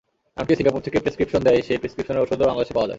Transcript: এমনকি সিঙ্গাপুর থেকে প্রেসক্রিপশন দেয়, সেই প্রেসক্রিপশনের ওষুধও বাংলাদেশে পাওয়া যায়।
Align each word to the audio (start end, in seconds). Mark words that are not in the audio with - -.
এমনকি 0.37 0.53
সিঙ্গাপুর 0.59 0.81
থেকে 0.87 0.97
প্রেসক্রিপশন 1.03 1.41
দেয়, 1.47 1.59
সেই 1.67 1.79
প্রেসক্রিপশনের 1.81 2.23
ওষুধও 2.25 2.49
বাংলাদেশে 2.49 2.73
পাওয়া 2.75 2.85
যায়। 2.87 2.89